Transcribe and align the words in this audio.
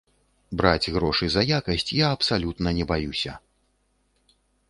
Браць 0.61 0.91
грошы 0.95 1.27
за 1.33 1.43
якасць 1.59 1.93
я 1.99 2.07
абсалютна 2.17 2.73
не 2.79 2.85
баюся. 2.95 3.37